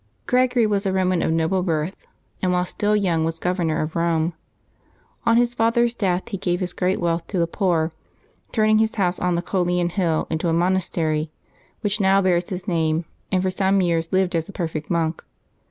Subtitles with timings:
[0.25, 2.07] /^REGORY was a Eoman of noble birth,
[2.41, 4.33] and while still v A young was governor of Eome.
[5.27, 7.91] On his father's death he gave his great wealth to the poor,
[8.51, 11.29] turned his house on the Coelian Hill into a monastery,
[11.81, 15.23] which now bears his name, and for some years lived as a perfect monk.